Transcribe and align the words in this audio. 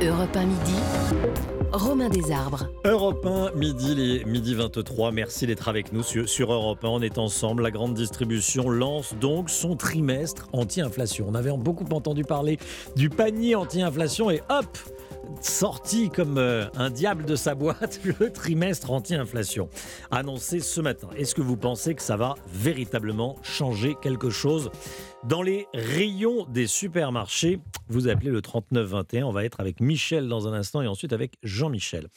Europe 0.00 0.36
1 0.36 0.44
midi. 0.44 0.74
Romain 1.72 2.08
Desarbres. 2.08 2.68
Europe 2.84 3.26
1, 3.26 3.58
midi, 3.58 3.96
les 3.96 4.24
midi 4.24 4.54
23. 4.54 5.10
Merci 5.10 5.48
d'être 5.48 5.68
avec 5.68 5.92
nous 5.92 6.04
sur, 6.04 6.28
sur 6.28 6.52
Europe 6.52 6.84
1. 6.84 6.88
On 6.88 7.02
est 7.02 7.18
ensemble. 7.18 7.64
La 7.64 7.72
grande 7.72 7.94
distribution 7.94 8.70
lance 8.70 9.14
donc 9.20 9.50
son 9.50 9.74
trimestre 9.74 10.48
anti-inflation. 10.52 11.26
On 11.28 11.34
avait 11.34 11.50
beaucoup 11.50 11.84
entendu 11.90 12.22
parler 12.22 12.58
du 12.94 13.10
panier 13.10 13.56
anti-inflation 13.56 14.30
et 14.30 14.40
hop, 14.48 14.78
sorti 15.40 16.10
comme 16.10 16.38
euh, 16.38 16.66
un 16.76 16.90
diable 16.90 17.24
de 17.24 17.36
sa 17.36 17.54
boîte, 17.54 18.00
le 18.20 18.32
trimestre 18.32 18.90
anti-inflation, 18.90 19.68
annoncé 20.10 20.60
ce 20.60 20.80
matin. 20.80 21.08
Est-ce 21.16 21.34
que 21.34 21.42
vous 21.42 21.56
pensez 21.56 21.94
que 21.94 22.02
ça 22.02 22.16
va 22.16 22.34
véritablement 22.52 23.36
changer 23.42 23.94
quelque 24.00 24.30
chose? 24.30 24.70
Dans 25.24 25.42
les 25.42 25.66
rayons 25.74 26.46
des 26.46 26.68
supermarchés 26.68 27.58
Vous 27.88 28.08
appelez 28.08 28.30
le 28.30 28.40
3921, 28.40 29.26
on 29.26 29.32
va 29.32 29.44
être 29.44 29.60
avec 29.60 29.80
Michel 29.80 30.28
dans 30.28 30.46
un 30.46 30.52
instant 30.52 30.80
et 30.82 30.86
ensuite 30.86 31.12
avec 31.12 31.34
Jean-Michel. 31.42 32.08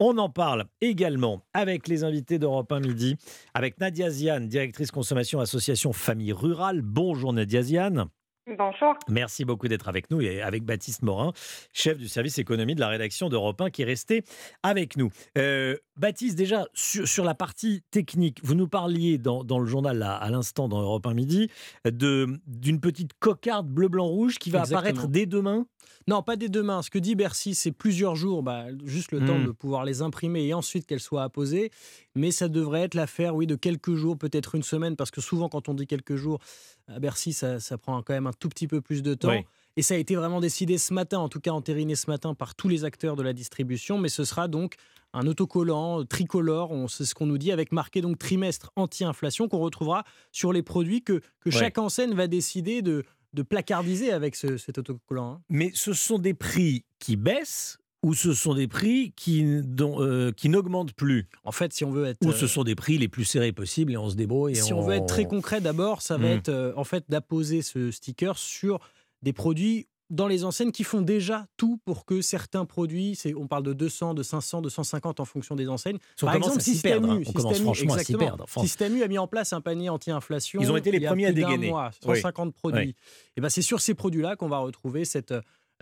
On 0.00 0.16
en 0.16 0.30
parle 0.30 0.64
également 0.80 1.42
avec 1.52 1.88
les 1.88 2.04
invités 2.04 2.38
d'Europe 2.38 2.72
1 2.72 2.80
Midi, 2.80 3.16
avec 3.52 3.78
Nadia 3.80 4.10
Ziane, 4.10 4.48
directrice 4.48 4.90
consommation 4.90 5.40
association 5.40 5.92
Famille 5.92 6.32
Rurale. 6.32 6.82
Bonjour 6.82 7.32
Nadia 7.32 7.62
Ziane. 7.62 8.08
Bonjour. 8.56 8.94
Merci 9.08 9.44
beaucoup 9.44 9.68
d'être 9.68 9.88
avec 9.88 10.10
nous 10.10 10.20
et 10.22 10.40
avec 10.40 10.64
Baptiste 10.64 11.02
Morin, 11.02 11.32
chef 11.74 11.98
du 11.98 12.08
service 12.08 12.38
économie 12.38 12.74
de 12.74 12.80
la 12.80 12.88
rédaction 12.88 13.28
d'Europe 13.28 13.60
1 13.60 13.70
qui 13.70 13.82
est 13.82 13.84
resté 13.84 14.22
avec 14.62 14.96
nous. 14.96 15.10
Euh, 15.36 15.76
Baptiste, 15.98 16.36
déjà 16.36 16.66
sur, 16.74 17.24
la 17.24 17.34
partie 17.34 17.82
technique, 17.90 18.40
vous 18.44 18.54
nous 18.54 18.68
parliez 18.68 19.18
dans, 19.18 19.42
le 19.58 19.66
journal 19.66 20.02
à 20.02 20.30
l'instant 20.30 20.68
dans 20.68 20.80
Europe 20.80 21.06
1 21.06 21.14
Midi 21.14 21.50
d'une 21.84 22.80
petite 22.80 23.12
cocarde 23.18 23.68
bleu, 23.68 23.88
blanc, 23.88 24.06
rouge 24.06 24.38
qui 24.38 24.50
va 24.50 24.62
apparaître 24.62 25.08
dès 25.08 25.26
demain? 25.26 25.66
Non, 26.06 26.22
pas 26.22 26.36
dès 26.36 26.48
demain. 26.48 26.80
Ce 26.80 26.90
que 26.90 26.98
dit 26.98 27.14
Bercy, 27.14 27.54
c'est 27.54 27.72
plusieurs 27.72 28.16
jours, 28.16 28.42
bah, 28.42 28.64
juste 28.84 29.12
le 29.12 29.18
temps 29.26 29.38
hmm. 29.38 29.46
de 29.46 29.50
pouvoir 29.50 29.84
les 29.84 30.00
imprimer 30.00 30.46
et 30.46 30.54
ensuite 30.54 30.86
qu'elles 30.86 31.00
soient 31.00 31.22
apposées. 31.22 31.70
Mais 32.14 32.30
ça 32.30 32.48
devrait 32.48 32.82
être 32.82 32.94
l'affaire, 32.94 33.34
oui, 33.34 33.46
de 33.46 33.56
quelques 33.56 33.94
jours, 33.94 34.16
peut-être 34.16 34.54
une 34.54 34.62
semaine, 34.62 34.96
parce 34.96 35.10
que 35.10 35.20
souvent, 35.20 35.50
quand 35.50 35.68
on 35.68 35.74
dit 35.74 35.86
quelques 35.86 36.16
jours, 36.16 36.38
à 36.86 36.98
Bercy, 36.98 37.34
ça, 37.34 37.58
prend 37.76 38.00
quand 38.02 38.14
même 38.14 38.26
un 38.26 38.32
tout 38.32 38.48
petit 38.48 38.68
peu 38.68 38.80
plus 38.80 39.02
de 39.02 39.12
temps. 39.14 39.42
Et 39.76 39.82
ça 39.82 39.94
a 39.94 39.96
été 39.98 40.16
vraiment 40.16 40.40
décidé 40.40 40.78
ce 40.78 40.94
matin, 40.94 41.18
en 41.18 41.28
tout 41.28 41.40
cas 41.40 41.50
entériné 41.50 41.94
ce 41.94 42.10
matin 42.10 42.34
par 42.34 42.54
tous 42.54 42.68
les 42.68 42.84
acteurs 42.84 43.14
de 43.14 43.22
la 43.22 43.32
distribution. 43.32 43.98
Mais 43.98 44.08
ce 44.08 44.24
sera 44.24 44.48
donc 44.48 44.76
un 45.14 45.26
autocollant 45.26 46.04
tricolore, 46.04 46.90
c'est 46.90 47.04
ce 47.04 47.14
qu'on 47.14 47.26
nous 47.26 47.38
dit, 47.38 47.52
avec 47.52 47.72
marqué 47.72 48.00
donc 48.00 48.18
trimestre 48.18 48.70
anti-inflation 48.76 49.48
qu'on 49.48 49.58
retrouvera 49.58 50.04
sur 50.32 50.52
les 50.52 50.62
produits 50.62 51.02
que, 51.02 51.20
que 51.40 51.50
chaque 51.50 51.78
enseigne 51.78 52.14
va 52.14 52.26
décider 52.26 52.82
de, 52.82 53.04
de 53.32 53.42
placardiser 53.42 54.12
avec 54.12 54.36
cet 54.36 54.78
autocollant. 54.78 55.32
Hein. 55.32 55.40
Mais 55.48 55.70
ce 55.74 55.92
sont 55.92 56.18
des 56.18 56.34
prix 56.34 56.84
qui 56.98 57.16
baissent 57.16 57.78
ou 58.02 58.14
ce 58.14 58.32
sont 58.32 58.54
des 58.54 58.68
prix 58.68 59.12
qui, 59.16 59.44
euh, 59.44 60.32
qui 60.32 60.48
n'augmentent 60.48 60.92
plus? 60.92 61.28
En 61.44 61.50
fait, 61.50 61.72
si 61.72 61.84
on 61.84 61.90
veut 61.90 62.06
être... 62.06 62.24
Ou 62.24 62.32
ce 62.32 62.44
euh, 62.44 62.48
sont 62.48 62.62
des 62.62 62.76
prix 62.76 62.96
les 62.96 63.08
plus 63.08 63.24
serrés 63.24 63.52
possibles 63.52 63.92
et 63.92 63.96
on 63.96 64.08
se 64.08 64.14
débrouille. 64.14 64.54
si 64.54 64.72
on... 64.72 64.82
veut 64.82 64.94
être 64.94 65.06
très 65.06 65.24
concret, 65.24 65.60
d'abord, 65.60 66.00
ça 66.00 66.16
va 66.16 66.28
hmm. 66.28 66.38
être 66.38 66.48
euh, 66.48 66.72
en 66.76 66.84
fait 66.84 67.04
d'apposer 67.08 67.60
ce 67.62 67.90
sticker 67.90 68.38
sur 68.38 68.78
des 69.22 69.32
produits 69.32 69.88
dans 70.10 70.26
les 70.26 70.44
enseignes 70.44 70.72
qui 70.72 70.84
font 70.84 71.02
déjà 71.02 71.46
tout 71.56 71.78
pour 71.84 72.04
que 72.04 72.20
certains 72.20 72.64
produits, 72.64 73.18
on 73.36 73.46
parle 73.46 73.62
de 73.62 73.72
200, 73.72 74.14
de 74.14 74.22
500, 74.22 74.62
de 74.62 74.68
150 74.68 75.20
en 75.20 75.24
fonction 75.24 75.54
des 75.54 75.68
enseignes. 75.68 75.98
Par 76.20 76.34
exemple, 76.34 76.60
Système 76.60 77.04
U, 77.04 77.24
on 77.26 77.32
commence 77.32 77.60
franchement 77.60 77.94
à 77.94 77.98
s'y 78.04 78.14
perdre. 78.14 78.46
Système 78.58 78.96
U 78.96 79.02
a 79.02 79.08
mis 79.08 79.18
en 79.18 79.26
place 79.26 79.52
un 79.52 79.60
panier 79.60 79.88
anti-inflation. 79.88 80.60
Ils 80.60 80.72
ont 80.72 80.76
été 80.76 80.90
les 80.90 81.00
premiers 81.00 81.26
à 81.26 81.32
dégainer. 81.32 81.70
Mois, 81.70 81.90
150 82.02 82.54
produits. 82.54 82.94
Et 83.36 83.40
ben 83.40 83.48
c'est 83.48 83.62
sur 83.62 83.80
ces 83.80 83.94
produits-là 83.94 84.36
qu'on 84.36 84.48
va 84.48 84.58
retrouver 84.58 85.04
cette, 85.04 85.32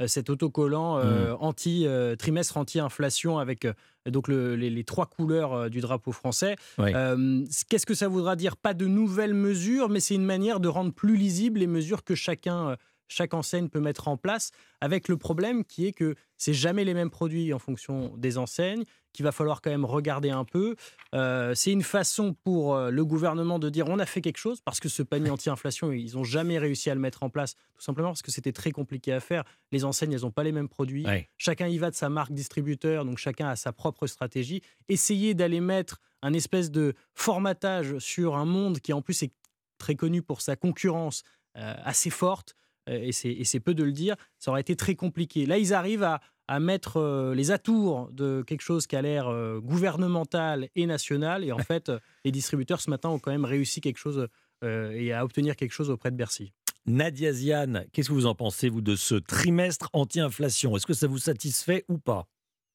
euh, 0.00 0.06
cet 0.06 0.28
autocollant 0.28 0.98
euh, 0.98 1.32
hmm. 1.32 1.36
anti 1.40 1.86
euh, 1.86 2.16
trimestre 2.16 2.58
anti-inflation 2.58 3.38
avec 3.38 3.66
donc 4.06 4.28
les, 4.28 4.84
trois 4.84 5.06
couleurs 5.06 5.70
du 5.70 5.80
drapeau 5.80 6.12
français. 6.12 6.56
Qu'est-ce 6.78 7.86
que 7.86 7.94
ça 7.94 8.08
voudra 8.08 8.36
dire? 8.36 8.56
Pas 8.56 8.74
de 8.74 8.86
nouvelles 8.86 9.34
mesures, 9.34 9.88
mais 9.88 10.00
c'est 10.00 10.14
une 10.14 10.24
manière 10.24 10.60
de 10.60 10.68
rendre 10.68 10.92
plus 10.92 11.16
lisibles 11.16 11.60
les 11.60 11.66
mesures 11.66 12.04
que 12.04 12.14
chacun 12.14 12.76
chaque 13.08 13.34
enseigne 13.34 13.68
peut 13.68 13.80
mettre 13.80 14.08
en 14.08 14.16
place, 14.16 14.50
avec 14.80 15.08
le 15.08 15.16
problème 15.16 15.64
qui 15.64 15.86
est 15.86 15.92
que 15.92 16.14
c'est 16.36 16.54
jamais 16.54 16.84
les 16.84 16.94
mêmes 16.94 17.10
produits 17.10 17.52
en 17.52 17.58
fonction 17.58 18.14
des 18.16 18.38
enseignes, 18.38 18.84
qu'il 19.12 19.24
va 19.24 19.32
falloir 19.32 19.62
quand 19.62 19.70
même 19.70 19.86
regarder 19.86 20.28
un 20.28 20.44
peu. 20.44 20.76
Euh, 21.14 21.54
c'est 21.54 21.72
une 21.72 21.82
façon 21.82 22.34
pour 22.44 22.74
euh, 22.74 22.90
le 22.90 23.04
gouvernement 23.04 23.58
de 23.58 23.70
dire 23.70 23.88
on 23.88 23.98
a 23.98 24.04
fait 24.04 24.20
quelque 24.20 24.36
chose, 24.36 24.60
parce 24.60 24.78
que 24.78 24.90
ce 24.90 25.02
panier 25.02 25.30
anti-inflation, 25.30 25.90
ils 25.92 26.14
n'ont 26.14 26.24
jamais 26.24 26.58
réussi 26.58 26.90
à 26.90 26.94
le 26.94 27.00
mettre 27.00 27.22
en 27.22 27.30
place, 27.30 27.54
tout 27.74 27.82
simplement 27.82 28.08
parce 28.08 28.22
que 28.22 28.30
c'était 28.30 28.52
très 28.52 28.72
compliqué 28.72 29.12
à 29.12 29.20
faire. 29.20 29.44
Les 29.72 29.84
enseignes, 29.84 30.12
elles 30.12 30.20
n'ont 30.20 30.30
pas 30.30 30.44
les 30.44 30.52
mêmes 30.52 30.68
produits. 30.68 31.06
Chacun 31.38 31.66
y 31.66 31.78
va 31.78 31.90
de 31.90 31.96
sa 31.96 32.10
marque 32.10 32.32
distributeur, 32.32 33.06
donc 33.06 33.16
chacun 33.16 33.48
a 33.48 33.56
sa 33.56 33.72
propre 33.72 34.06
stratégie. 34.06 34.60
Essayer 34.88 35.32
d'aller 35.32 35.60
mettre 35.60 36.00
un 36.22 36.34
espèce 36.34 36.70
de 36.70 36.94
formatage 37.14 37.98
sur 37.98 38.36
un 38.36 38.44
monde 38.44 38.80
qui 38.80 38.92
en 38.92 39.00
plus 39.00 39.22
est 39.22 39.32
très 39.78 39.94
connu 39.94 40.22
pour 40.22 40.40
sa 40.40 40.56
concurrence 40.56 41.22
euh, 41.56 41.74
assez 41.84 42.10
forte, 42.10 42.54
et 42.86 43.12
c'est 43.12 43.60
peu 43.60 43.74
de 43.74 43.84
le 43.84 43.92
dire, 43.92 44.16
ça 44.38 44.50
aurait 44.50 44.60
été 44.60 44.76
très 44.76 44.94
compliqué. 44.94 45.46
Là, 45.46 45.58
ils 45.58 45.74
arrivent 45.74 46.04
à, 46.04 46.20
mettre 46.60 46.98
euh, 46.98 47.34
les 47.34 47.50
atours 47.50 48.08
de 48.12 48.44
quelque 48.46 48.60
chose 48.60 48.86
qui 48.86 48.94
a 48.94 49.02
l'air 49.02 49.26
euh, 49.26 49.58
gouvernemental 49.58 50.68
et 50.76 50.86
national. 50.86 51.42
Et 51.42 51.50
en 51.50 51.58
fait, 51.70 51.90
les 52.24 52.30
distributeurs 52.30 52.80
ce 52.80 52.90
matin 52.90 53.08
ont 53.08 53.18
quand 53.18 53.32
même 53.32 53.44
réussi 53.44 53.80
quelque 53.80 53.98
chose 53.98 54.28
et 54.62 55.12
à 55.12 55.22
obtenir 55.22 55.54
quelque 55.54 55.72
chose 55.72 55.90
auprès 55.90 56.10
de 56.10 56.16
Bercy. 56.16 56.54
Nadia 56.86 57.32
Ziane, 57.32 57.84
qu'est-ce 57.92 58.08
que 58.08 58.14
vous 58.14 58.26
en 58.26 58.34
pensez, 58.34 58.68
vous, 58.68 58.80
de 58.80 58.94
ce 58.94 59.16
trimestre 59.16 59.90
anti-inflation? 59.92 60.76
Est-ce 60.76 60.86
que 60.86 60.94
ça 60.94 61.08
vous 61.08 61.18
satisfait 61.18 61.84
ou 61.88 61.98
pas? 61.98 62.26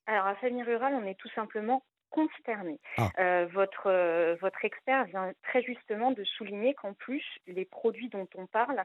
Alors, 0.05 0.27
à 0.27 0.35
Famille 0.35 0.63
Rurale, 0.63 0.93
on 1.01 1.05
est 1.05 1.15
tout 1.15 1.29
simplement 1.33 1.83
consterné. 2.11 2.79
Ah. 2.97 3.09
Euh, 3.19 3.47
votre, 3.51 3.87
euh, 3.87 4.35
votre 4.41 4.63
expert 4.63 5.05
vient 5.05 5.31
très 5.43 5.63
justement 5.63 6.11
de 6.11 6.23
souligner 6.23 6.73
qu'en 6.75 6.93
plus, 6.93 7.23
les 7.47 7.65
produits 7.65 8.09
dont 8.09 8.27
on 8.35 8.45
parle 8.45 8.83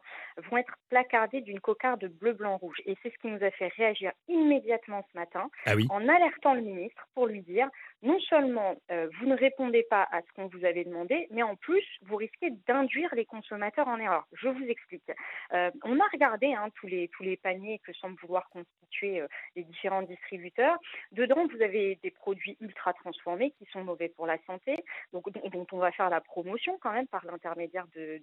vont 0.48 0.56
être 0.56 0.74
placardés 0.88 1.42
d'une 1.42 1.60
cocarde 1.60 2.06
bleu, 2.06 2.32
blanc, 2.32 2.56
rouge. 2.56 2.80
Et 2.86 2.96
c'est 3.02 3.12
ce 3.12 3.18
qui 3.18 3.28
nous 3.28 3.42
a 3.42 3.50
fait 3.50 3.68
réagir 3.76 4.12
immédiatement 4.28 5.04
ce 5.12 5.18
matin 5.18 5.50
ah 5.66 5.72
en 5.90 6.08
alertant 6.08 6.54
le 6.54 6.60
ministre 6.60 7.06
pour 7.14 7.26
lui 7.26 7.42
dire 7.42 7.68
non 8.02 8.18
seulement 8.20 8.76
euh, 8.90 9.08
vous 9.18 9.26
ne 9.26 9.36
répondez 9.36 9.84
pas 9.90 10.06
à 10.12 10.20
ce 10.22 10.32
qu'on 10.34 10.46
vous 10.46 10.64
avait 10.64 10.84
demandé, 10.84 11.26
mais 11.30 11.42
en 11.42 11.56
plus, 11.56 11.84
vous 12.02 12.16
risquez 12.16 12.50
d'induire 12.66 13.12
les 13.14 13.24
consommateurs 13.24 13.88
en 13.88 13.98
erreur. 13.98 14.26
Je 14.32 14.48
vous 14.48 14.64
explique. 14.64 15.10
on 15.50 15.98
a 15.98 16.08
regardé 16.12 16.52
hein, 16.54 16.68
tous, 16.76 16.86
les, 16.86 17.08
tous 17.08 17.24
les 17.24 17.36
paniers 17.36 17.80
que 17.84 17.92
semblent 17.94 18.18
vouloir 18.20 18.48
constituer 18.50 19.22
les 19.56 19.64
différents 19.64 20.02
distributeurs. 20.02 20.78
Dedans, 21.12 21.46
vous 21.46 21.62
avez 21.62 21.98
des 22.02 22.10
produits 22.10 22.56
ultra 22.60 22.92
transparents 22.92 23.15
transformés 23.16 23.52
qui 23.52 23.66
sont 23.72 23.82
mauvais 23.84 24.08
pour 24.08 24.26
la 24.26 24.38
santé, 24.46 24.76
donc 25.12 25.30
dont 25.30 25.66
on 25.72 25.78
va 25.78 25.92
faire 25.92 26.10
la 26.10 26.20
promotion 26.20 26.78
quand 26.80 26.92
même 26.92 27.06
par 27.08 27.24
l'intermédiaire 27.24 27.86
de, 27.94 28.20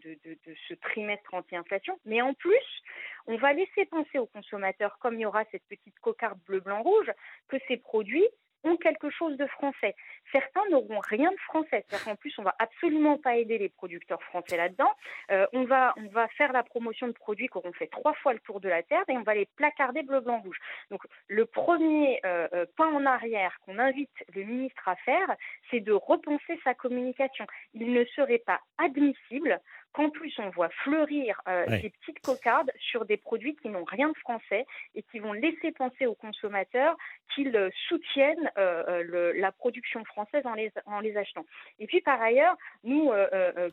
ce 0.67 0.73
trimestre 0.75 1.33
anti-inflation. 1.33 1.99
Mais 2.05 2.21
en 2.21 2.33
plus, 2.33 2.81
on 3.27 3.37
va 3.37 3.53
laisser 3.53 3.85
penser 3.85 4.19
aux 4.19 4.27
consommateurs, 4.27 4.97
comme 4.99 5.15
il 5.15 5.21
y 5.21 5.25
aura 5.25 5.43
cette 5.51 5.65
petite 5.67 5.99
cocarde 5.99 6.39
bleu-blanc-rouge, 6.45 7.11
que 7.47 7.57
ces 7.67 7.77
produits 7.77 8.27
ont 8.63 8.77
quelque 8.77 9.09
chose 9.09 9.37
de 9.37 9.45
français. 9.47 9.95
Certains 10.31 10.63
n'auront 10.69 10.99
rien 10.99 11.31
de 11.31 11.39
français. 11.47 11.85
C'est-à-dire 11.87 12.05
qu'en 12.05 12.15
plus, 12.15 12.33
on 12.37 12.43
va 12.43 12.55
absolument 12.59 13.17
pas 13.17 13.37
aider 13.37 13.57
les 13.57 13.69
producteurs 13.69 14.21
français 14.23 14.57
là-dedans. 14.57 14.91
Euh, 15.31 15.45
on, 15.53 15.63
va, 15.63 15.93
on 15.97 16.07
va 16.07 16.27
faire 16.29 16.53
la 16.53 16.63
promotion 16.63 17.07
de 17.07 17.13
produits 17.13 17.47
qui 17.47 17.57
auront 17.57 17.73
fait 17.73 17.87
trois 17.87 18.13
fois 18.13 18.33
le 18.33 18.39
tour 18.39 18.59
de 18.59 18.69
la 18.69 18.83
Terre 18.83 19.03
et 19.07 19.17
on 19.17 19.23
va 19.23 19.35
les 19.35 19.47
placarder 19.55 20.03
bleu, 20.03 20.21
blanc, 20.21 20.39
rouge. 20.41 20.57
Donc, 20.91 21.01
le 21.27 21.45
premier 21.45 22.19
euh, 22.25 22.47
euh, 22.53 22.65
pas 22.77 22.87
en 22.87 23.05
arrière 23.05 23.57
qu'on 23.65 23.79
invite 23.79 24.11
le 24.33 24.43
ministre 24.43 24.87
à 24.87 24.95
faire, 24.97 25.35
c'est 25.69 25.79
de 25.79 25.93
repenser 25.93 26.59
sa 26.63 26.73
communication. 26.73 27.45
Il 27.73 27.93
ne 27.93 28.05
serait 28.05 28.43
pas 28.45 28.59
admissible 28.77 29.59
qu'en 29.93 30.09
plus 30.09 30.33
on 30.39 30.49
voit 30.49 30.69
fleurir 30.69 31.41
euh, 31.47 31.65
des 31.67 31.89
petites 31.89 32.19
cocardes 32.21 32.71
sur 32.79 33.05
des 33.05 33.17
produits 33.17 33.55
qui 33.55 33.69
n'ont 33.69 33.83
rien 33.83 34.09
de 34.09 34.17
français 34.17 34.65
et 34.95 35.03
qui 35.03 35.19
vont 35.19 35.33
laisser 35.33 35.71
penser 35.71 36.05
aux 36.05 36.15
consommateurs 36.15 36.97
qu'ils 37.33 37.55
euh, 37.55 37.69
soutiennent 37.87 38.51
euh, 38.57 39.33
la 39.35 39.51
production 39.51 40.03
française 40.05 40.45
en 40.45 40.53
les, 40.53 40.71
en 40.85 40.99
les 40.99 41.15
achetant. 41.15 41.45
Et 41.79 41.85
puis 41.87 42.01
par 42.01 42.21
ailleurs, 42.21 42.55
nous, 42.83 43.11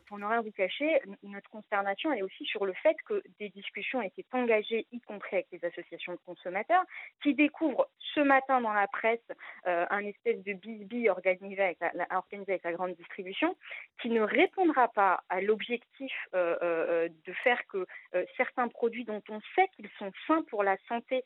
pour 0.07 0.19
ne 0.19 0.25
rien 0.25 0.41
vous 0.41 0.51
cacher, 0.51 0.99
notre 1.23 1.49
consternation 1.49 2.13
est 2.13 2.21
aussi 2.21 2.45
sur 2.45 2.65
le 2.65 2.73
fait 2.73 2.95
que 3.05 3.21
des 3.39 3.49
discussions 3.49 4.01
étaient 4.01 4.25
engagées, 4.31 4.85
y 4.91 5.01
compris 5.01 5.37
avec 5.37 5.47
les 5.51 5.63
associations 5.65 6.13
de 6.13 6.19
consommateurs, 6.25 6.83
qui 7.21 7.33
découvrent 7.33 7.87
ce 8.13 8.19
matin 8.21 8.61
dans 8.61 8.73
la 8.73 8.87
presse 8.87 9.19
un 9.65 10.05
espèce 10.05 10.43
de 10.43 10.53
bisbille 10.53 11.09
organisé 11.09 11.61
avec 11.61 11.79
organisé 12.11 12.53
avec 12.53 12.63
la 12.63 12.73
grande 12.73 12.95
distribution, 12.95 13.55
qui 14.01 14.09
ne 14.09 14.21
répondra 14.21 14.87
pas 14.89 15.23
à 15.29 15.41
l'objectif 15.41 16.10
euh, 16.33 16.57
euh, 16.61 17.05
euh, 17.05 17.09
de 17.25 17.33
faire 17.43 17.59
que 17.67 17.85
certains 18.37 18.67
produits 18.67 19.05
dont 19.05 19.21
on 19.29 19.39
sait 19.55 19.67
qu'ils 19.75 19.89
sont 19.97 20.11
sains 20.27 20.43
pour 20.49 20.63
la 20.63 20.77
santé 20.87 21.23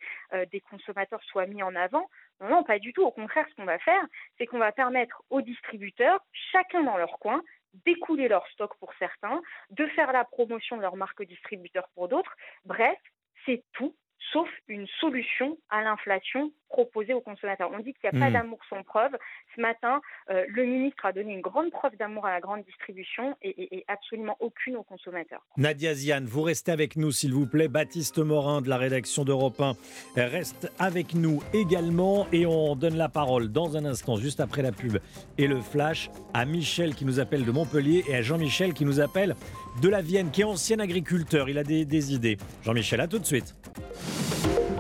des 0.52 0.62
consommateurs 0.62 1.24
soient 1.24 1.46
mis 1.46 1.64
en 1.64 1.76
avant. 1.76 2.10
Non, 2.42 2.50
non, 2.50 2.64
pas 2.64 2.80
du 2.80 2.94
tout. 2.94 3.04
Au 3.04 3.12
contraire, 3.12 3.46
ce 3.50 3.56
qu'on 3.56 3.66
va 3.66 3.80
faire, 3.80 4.04
c'est 4.38 4.46
qu'on 4.46 4.60
va 4.60 4.72
permettre 4.72 5.22
aux 5.30 5.42
distributeurs, 5.42 6.20
chacun 6.52 6.84
dans 6.84 6.98
leur 6.98 7.20
coin, 7.20 7.42
d'écouler 7.86 8.28
leur 8.28 8.48
stock 8.50 8.78
pour 8.80 8.94
certains, 9.00 9.42
de 9.72 9.86
faire 9.88 10.12
la 10.12 10.24
promotion 10.24 10.78
de 10.78 10.82
leur 10.82 10.96
marque 10.96 11.24
distributeur 11.24 11.88
pour 11.94 12.08
d'autres. 12.08 12.36
Bref, 12.66 12.98
c'est 13.46 13.64
tout 13.74 13.96
sauf 14.32 14.50
une 14.68 14.88
solution 15.00 15.58
à 15.70 15.82
l'inflation 15.82 16.52
proposée 16.70 17.14
aux 17.14 17.22
consommateurs. 17.22 17.70
On 17.74 17.80
dit 17.80 17.94
qu'il 17.94 18.10
n'y 18.12 18.18
a 18.18 18.20
pas 18.20 18.30
hmm. 18.30 18.34
d'amour 18.34 18.60
sans 18.70 18.84
preuve. 18.84 19.12
Ce 19.56 19.62
matin, 19.62 20.02
euh, 20.30 20.46
le 20.50 20.66
ministre 20.66 21.06
a 21.06 21.14
donné 21.14 21.34
une 21.34 21.42
grande 21.42 21.72
preuve 21.72 21.96
d'amour 21.98 22.26
à 22.26 22.32
la 22.32 22.40
grande 22.40 22.64
distribution 22.64 23.36
et, 23.42 23.86
absolument 23.88 24.36
aucune 24.40 24.76
aux 24.78 24.84
consommateurs. 24.84 25.42
Nadia 25.58 25.94
Ziane, 25.94 26.26
vous 26.26 26.42
restez 26.42 26.72
avec 26.72 26.96
nous 26.96 27.12
s'il 27.12 27.34
vous 27.34 27.48
plaît. 27.48 27.68
Baptiste 27.68 28.18
Morin 28.18 28.62
de 28.62 28.70
la 28.70 28.78
rédaction 28.78 29.24
d'Europe 29.24 29.60
1 29.60 29.74
reste 30.16 30.72
avec 30.80 31.14
nous 31.14 31.42
également 31.54 32.28
et 32.32 32.46
on 32.46 32.76
donne 32.76 32.98
la 32.98 33.10
parole 33.10 33.50
dans 33.50 33.78
un 33.78 33.86
instant, 33.86 34.18
juste 34.18 34.40
après 34.40 34.62
la 34.62 34.72
pub 34.72 34.98
et 35.38 35.48
le 35.48 35.62
flash, 35.62 36.10
à 36.34 36.46
Michel 36.46 36.96
qui 36.96 37.06
nous 37.06 37.20
appelle 37.20 37.46
de 37.46 37.52
Montpellier 37.52 38.04
et 38.08 38.16
à 38.16 38.22
Jean-Michel 38.22 38.74
qui 38.74 38.86
nous 38.86 39.00
appelle 39.00 39.36
de 39.82 39.90
la 39.90 40.02
Vienne, 40.02 40.32
qui 40.32 40.42
est 40.42 40.46
ancien 40.46 40.80
agriculteur. 40.80 41.50
Il 41.50 41.58
a 41.58 41.64
des, 41.64 41.86
des 41.86 42.14
idées. 42.14 42.38
Jean-Michel, 42.64 43.02
à 43.02 43.08
tout 43.08 43.20
de 43.20 43.26
suite. 43.26 43.56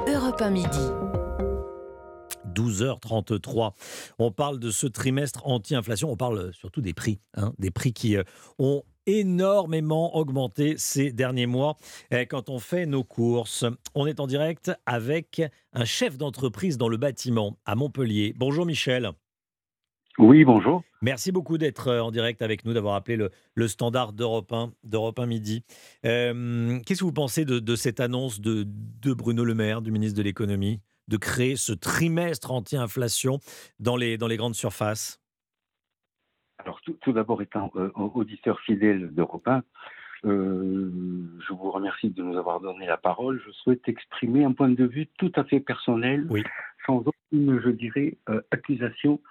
Europe 0.08 0.42
1 0.42 0.50
midi. 0.52 1.25
12h33. 2.54 3.74
On 4.20 4.32
parle 4.32 4.60
de 4.60 4.72
ce 4.72 4.88
trimestre 4.88 5.46
anti-inflation, 5.46 6.12
on 6.12 6.18
parle 6.18 6.54
surtout 6.54 6.82
des 6.82 6.94
prix, 6.94 7.20
hein, 7.36 7.54
des 7.60 7.72
prix 7.72 7.94
qui 7.94 8.18
euh, 8.18 8.24
ont 8.60 8.84
énormément 9.08 10.16
augmenté 10.16 10.76
ces 10.78 11.12
derniers 11.12 11.46
mois 11.46 11.78
quand 12.28 12.50
on 12.50 12.58
fait 12.58 12.88
nos 12.88 13.04
courses. 13.04 13.64
On 13.94 14.08
est 14.08 14.20
en 14.20 14.26
direct 14.26 14.72
avec 14.88 15.44
un 15.74 15.86
chef 15.86 16.18
d'entreprise 16.18 16.80
dans 16.80 16.90
le 16.90 16.98
bâtiment 16.98 17.56
à 17.66 17.76
Montpellier. 17.76 18.34
Bonjour 18.36 18.66
Michel. 18.66 19.12
Oui, 20.18 20.46
bonjour. 20.46 20.82
Merci 21.02 21.32
beaucoup 21.34 21.58
d'être 21.58 21.90
euh, 21.90 22.02
en 22.02 22.10
direct 22.10 22.42
avec 22.42 22.64
nous, 22.64 22.74
d'avoir 22.74 22.96
appelé 22.96 23.18
le, 23.56 23.68
standard 23.68 24.14
d'Europe 24.14 24.52
1, 24.52 24.72
d'Europe 24.84 25.20
1 25.20 25.26
Midi. 25.26 25.64
Euh, 26.06 26.80
qu'est-ce 26.86 27.02
que 27.02 27.06
vous 27.06 27.12
pensez 27.12 27.44
de, 27.44 27.76
cette 27.76 28.00
annonce 28.00 28.40
de, 28.40 28.66
Bruno 29.14 29.44
Le 29.44 29.54
Maire, 29.54 29.82
du 29.82 29.92
ministre 29.92 30.18
de 30.18 30.24
l'Économie, 30.24 30.80
de 31.08 31.18
créer 31.18 31.56
ce 31.56 31.74
trimestre 31.74 32.52
anti-inflation 32.52 33.40
dans 33.80 33.98
les, 33.98 34.18
dans 34.18 34.28
les 34.28 34.38
grandes 34.38 34.56
surfaces? 34.56 35.20
Alors, 36.60 36.80
tout, 36.82 37.14
d'abord, 37.14 37.42
étant 37.42 37.72
euh, 37.76 37.92
auditeur 37.96 38.60
fidèle 38.62 39.14
d'Europe 39.14 39.48
1, 39.48 39.64
je 40.24 41.54
vous 41.54 41.70
remercie 41.70 42.10
de 42.10 42.24
nous 42.24 42.38
avoir 42.38 42.60
donné 42.60 42.88
la 42.88 42.98
parole. 42.98 43.42
Je 43.46 43.52
souhaite 43.52 43.88
exprimer 43.88 44.44
un 44.44 44.54
point 44.54 44.70
de 44.70 44.86
vue 44.86 45.08
tout 45.20 45.32
à 45.36 45.44
fait 45.44 45.60
personnel, 45.60 46.28
sans 46.86 47.04
aucune, 47.06 47.62
je 47.62 47.70
dirais, 47.70 48.18
accusation 48.50 49.22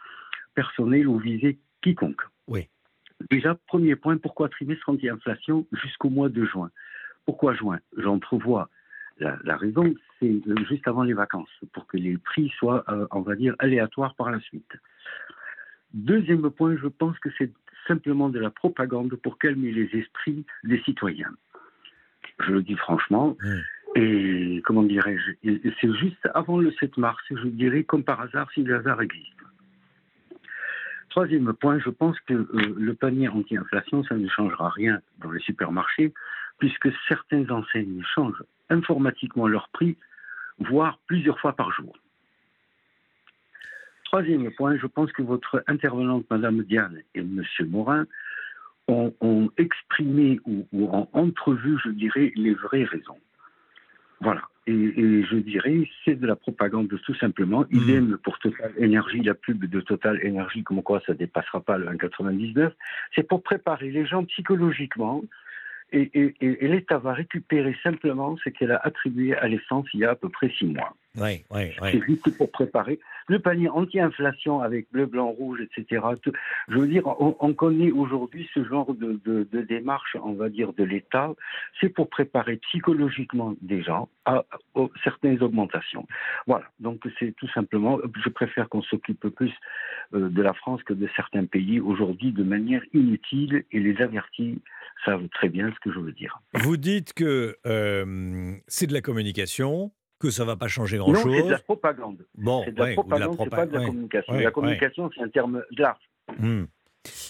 personnel 0.54 1.08
ou 1.08 1.18
viser 1.18 1.58
quiconque. 1.82 2.22
Oui. 2.46 2.68
Déjà, 3.30 3.54
premier 3.66 3.96
point, 3.96 4.16
pourquoi 4.18 4.48
trimestre 4.48 4.88
anti-inflation 4.88 5.66
jusqu'au 5.72 6.10
mois 6.10 6.28
de 6.28 6.44
juin? 6.44 6.70
Pourquoi 7.24 7.54
juin? 7.54 7.78
J'entrevois 7.96 8.68
la, 9.18 9.38
la, 9.44 9.56
raison, 9.56 9.94
c'est 10.18 10.40
juste 10.68 10.86
avant 10.88 11.02
les 11.02 11.14
vacances, 11.14 11.50
pour 11.72 11.86
que 11.86 11.96
les 11.96 12.18
prix 12.18 12.52
soient, 12.58 12.84
euh, 12.88 13.06
on 13.10 13.20
va 13.20 13.36
dire, 13.36 13.54
aléatoires 13.58 14.14
par 14.14 14.30
la 14.30 14.40
suite. 14.40 14.72
Deuxième 15.92 16.50
point, 16.50 16.76
je 16.76 16.88
pense 16.88 17.18
que 17.20 17.28
c'est 17.38 17.52
simplement 17.86 18.28
de 18.28 18.38
la 18.38 18.50
propagande 18.50 19.14
pour 19.16 19.38
calmer 19.38 19.70
les 19.70 19.88
esprits 19.98 20.44
des 20.64 20.80
citoyens. 20.82 21.32
Je 22.40 22.52
le 22.52 22.62
dis 22.62 22.76
franchement. 22.76 23.36
Mmh. 23.40 23.54
Et 23.96 24.62
comment 24.64 24.82
dirais-je 24.82 25.50
C'est 25.80 25.94
juste 25.94 26.28
avant 26.34 26.58
le 26.58 26.72
7 26.72 26.96
mars, 26.96 27.22
je 27.30 27.46
dirais, 27.46 27.84
comme 27.84 28.02
par 28.02 28.20
hasard, 28.20 28.50
si 28.52 28.64
le 28.64 28.74
hasard 28.74 29.00
existe. 29.02 29.30
Troisième 31.10 31.52
point, 31.52 31.78
je 31.78 31.90
pense 31.90 32.18
que 32.26 32.34
euh, 32.34 32.74
le 32.76 32.94
panier 32.94 33.28
anti-inflation, 33.28 34.02
ça 34.02 34.16
ne 34.16 34.26
changera 34.28 34.68
rien 34.70 35.00
dans 35.20 35.30
les 35.30 35.38
supermarchés, 35.40 36.12
puisque 36.58 36.88
certaines 37.06 37.48
enseignes 37.52 38.02
changent 38.16 38.42
informatiquement 38.70 39.46
leur 39.46 39.68
prix, 39.68 39.96
voire 40.58 40.98
plusieurs 41.06 41.38
fois 41.38 41.54
par 41.54 41.70
jour. 41.72 41.96
Troisième 44.04 44.50
point, 44.52 44.76
je 44.78 44.86
pense 44.86 45.10
que 45.12 45.22
votre 45.22 45.64
intervenante, 45.66 46.24
Madame 46.30 46.62
Diane 46.62 47.00
et 47.14 47.22
Monsieur 47.22 47.66
Morin, 47.66 48.06
ont, 48.86 49.50
exprimé 49.56 50.40
ou, 50.44 50.66
ou 50.72 50.84
ont 50.84 51.08
entrevu, 51.14 51.78
je 51.82 51.90
dirais, 51.90 52.32
les 52.36 52.54
vraies 52.54 52.84
raisons. 52.84 53.18
Voilà. 54.20 54.42
Et, 54.66 55.22
je 55.24 55.36
dirais, 55.36 55.88
c'est 56.04 56.14
de 56.14 56.26
la 56.26 56.36
propagande 56.36 56.88
tout 56.88 57.14
simplement. 57.16 57.66
Il 57.70 57.86
hmm. 57.86 57.96
aime 57.96 58.18
pour 58.22 58.38
Total 58.38 58.72
Énergie, 58.78 59.20
la 59.20 59.34
pub 59.34 59.64
de 59.66 59.80
Total 59.80 60.18
Énergie, 60.24 60.62
comme 60.62 60.82
quoi 60.82 61.02
ça 61.06 61.12
ne 61.12 61.18
dépassera 61.18 61.60
pas 61.60 61.76
le 61.76 61.86
1,99. 61.86 62.72
C'est 63.14 63.28
pour 63.28 63.42
préparer 63.42 63.90
les 63.90 64.06
gens 64.06 64.24
psychologiquement 64.24 65.22
et, 65.92 66.34
l'État 66.60 66.98
va 66.98 67.12
récupérer 67.12 67.76
simplement 67.82 68.36
ce 68.42 68.50
qu'elle 68.50 68.72
a 68.72 68.80
attribué 68.82 69.34
à 69.36 69.48
l'essence 69.48 69.86
il 69.94 70.00
y 70.00 70.04
a 70.04 70.10
à 70.10 70.14
peu 70.14 70.28
près 70.28 70.50
six 70.58 70.66
mois. 70.66 70.94
Oui, 71.16 71.44
oui, 71.50 71.70
oui. 71.80 71.88
C'est 71.92 72.02
juste 72.04 72.36
pour 72.36 72.50
préparer 72.50 72.98
le 73.28 73.38
panier 73.38 73.68
anti-inflation 73.68 74.60
avec 74.60 74.90
bleu, 74.90 75.06
blanc, 75.06 75.28
rouge, 75.28 75.60
etc. 75.60 76.02
Je 76.68 76.76
veux 76.76 76.88
dire, 76.88 77.04
on, 77.06 77.54
connaît 77.54 77.92
aujourd'hui 77.92 78.48
ce 78.52 78.64
genre 78.64 78.92
de, 78.94 79.46
démarche, 79.62 80.16
on 80.22 80.32
va 80.32 80.48
dire, 80.48 80.72
de 80.72 80.82
l'État. 80.82 81.32
C'est 81.80 81.88
pour 81.88 82.10
préparer 82.10 82.56
psychologiquement 82.56 83.54
des 83.62 83.80
gens 83.80 84.08
à, 84.24 84.44
certaines 85.04 85.40
augmentations. 85.40 86.06
Voilà. 86.48 86.64
Donc 86.80 87.06
c'est 87.20 87.32
tout 87.36 87.48
simplement. 87.48 87.98
Je 88.24 88.28
préfère 88.28 88.68
qu'on 88.68 88.82
s'occupe 88.82 89.28
plus 89.28 89.52
euh, 90.14 90.28
de 90.28 90.42
la 90.42 90.52
France 90.52 90.82
que 90.82 90.94
de 90.94 91.08
certains 91.14 91.44
pays 91.44 91.78
aujourd'hui 91.78 92.32
de 92.32 92.42
manière 92.42 92.82
inutile 92.92 93.64
et 93.70 93.78
les 93.78 94.02
avertis 94.02 94.60
savent 95.04 95.28
très 95.28 95.48
bien 95.48 95.72
ce 95.74 95.80
que 95.80 95.92
je 95.92 95.98
veux 95.98 96.12
dire. 96.12 96.40
Vous 96.54 96.76
dites 96.76 97.12
que 97.12 97.56
euh, 97.66 98.54
c'est 98.66 98.86
de 98.86 98.92
la 98.92 99.00
communication, 99.00 99.92
que 100.18 100.30
ça 100.30 100.42
ne 100.42 100.48
va 100.48 100.56
pas 100.56 100.68
changer 100.68 100.98
grand-chose. 100.98 101.26
Non, 101.26 101.32
c'est 101.32 101.44
de 101.44 101.50
la 101.50 101.58
propagande. 101.58 102.26
Bon, 102.34 102.62
c'est 102.64 102.72
de 102.72 102.82
la 102.82 102.92
propagande, 102.92 103.36
c'est 103.38 103.50
pas 103.50 103.66
de 103.66 103.78
la 103.78 103.86
communication. 103.86 104.34
la 104.34 104.50
communication, 104.50 105.10
c'est 105.14 105.22
un 105.22 105.28
terme 105.28 105.62
large. 105.76 106.00
Hmm. 106.38 106.64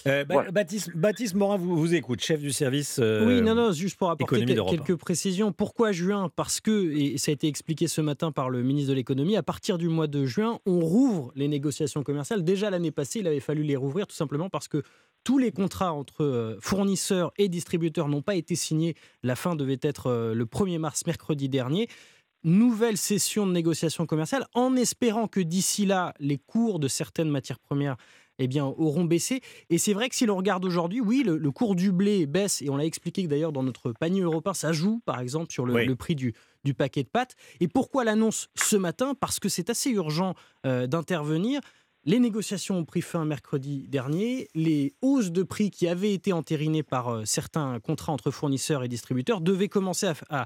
Euh, 0.07 0.23
Baptiste, 0.51 0.95
Baptiste, 0.95 1.35
Morin 1.35 1.57
vous, 1.57 1.75
vous 1.75 1.95
écoute, 1.95 2.21
chef 2.21 2.39
du 2.39 2.51
service. 2.51 2.99
Euh, 3.01 3.25
oui, 3.25 3.41
non, 3.41 3.55
non, 3.55 3.71
juste 3.71 3.97
pour 3.97 4.09
apporter 4.09 4.45
quelques 4.45 4.95
précisions. 4.95 5.51
Pourquoi 5.51 5.91
juin? 5.91 6.29
Parce 6.35 6.61
que, 6.61 6.93
et 6.95 7.17
ça 7.17 7.31
a 7.31 7.33
été 7.33 7.47
expliqué 7.47 7.87
ce 7.87 8.01
matin 8.01 8.31
par 8.31 8.49
le 8.49 8.63
ministre 8.63 8.91
de 8.91 8.95
l'économie, 8.95 9.35
à 9.35 9.43
partir 9.43 9.77
du 9.77 9.89
mois 9.89 10.07
de 10.07 10.25
juin, 10.25 10.59
on 10.65 10.79
rouvre 10.79 11.31
les 11.35 11.47
négociations 11.47 12.03
commerciales. 12.03 12.43
Déjà 12.43 12.69
l'année 12.69 12.91
passée, 12.91 13.19
il 13.19 13.27
avait 13.27 13.39
fallu 13.39 13.63
les 13.63 13.75
rouvrir 13.75 14.07
tout 14.07 14.15
simplement 14.15 14.49
parce 14.49 14.67
que 14.67 14.81
tous 15.25 15.37
les 15.39 15.51
contrats 15.51 15.91
entre 15.91 16.23
euh, 16.23 16.57
fournisseurs 16.61 17.33
et 17.37 17.49
distributeurs 17.49 18.07
n'ont 18.07 18.21
pas 18.21 18.35
été 18.35 18.55
signés. 18.55 18.95
La 19.23 19.35
fin 19.35 19.55
devait 19.55 19.79
être 19.81 20.07
euh, 20.07 20.33
le 20.33 20.45
1er 20.45 20.77
mars, 20.77 21.05
mercredi 21.05 21.49
dernier. 21.49 21.89
Nouvelle 22.43 22.95
session 22.95 23.47
de 23.47 23.51
négociation 23.51 24.05
commerciale 24.05 24.45
en 24.53 24.75
espérant 24.75 25.27
que 25.27 25.39
d'ici 25.39 25.85
là, 25.85 26.13
les 26.19 26.37
cours 26.37 26.79
de 26.79 26.87
certaines 26.87 27.29
matières 27.29 27.59
premières 27.59 27.97
eh 28.37 28.47
bien, 28.47 28.65
auront 28.65 29.05
baissé. 29.05 29.41
Et 29.69 29.77
c'est 29.77 29.93
vrai 29.93 30.09
que 30.09 30.15
si 30.15 30.25
l'on 30.25 30.35
regarde 30.35 30.63
aujourd'hui, 30.63 31.01
oui, 31.01 31.23
le, 31.25 31.51
cours 31.51 31.75
du 31.75 31.91
blé 31.91 32.25
baisse, 32.27 32.61
et 32.61 32.69
on 32.69 32.77
l'a 32.77 32.85
expliqué 32.85 33.25
d'ailleurs 33.27 33.51
dans 33.51 33.63
notre 33.63 33.93
panier 33.93 34.21
européen, 34.21 34.53
ça 34.53 34.73
joue 34.73 34.99
par 35.05 35.19
exemple 35.21 35.51
sur 35.51 35.65
le, 35.65 35.95
prix 35.95 36.15
du, 36.15 36.33
du, 36.63 36.73
paquet 36.73 37.03
de 37.03 37.07
pâtes. 37.07 37.35
Et 37.61 37.67
pourquoi 37.67 38.03
l'annonce 38.03 38.49
ce 38.55 38.75
matin? 38.75 39.15
Parce 39.19 39.39
que 39.39 39.49
c'est 39.49 39.69
assez 39.69 39.89
urgent 39.89 40.35
euh, 40.65 40.85
d'intervenir. 40.85 41.61
Les 42.07 42.19
négociations 42.19 42.77
ont 42.77 42.85
pris 42.85 43.01
fin 43.01 43.25
mercredi 43.25 43.87
dernier. 43.87 44.47
Les 44.53 44.93
hausses 45.01 45.31
de 45.31 45.41
prix 45.41 45.71
qui 45.71 45.87
avaient 45.87 46.13
été 46.13 46.33
entérinées 46.33 46.83
par 46.83 47.09
euh, 47.09 47.25
certains 47.25 47.79
contrats 47.79 48.13
entre 48.13 48.29
fournisseurs 48.29 48.83
et 48.83 48.87
distributeurs 48.87 49.41
devaient 49.41 49.69
commencer 49.69 50.11
à, 50.29 50.45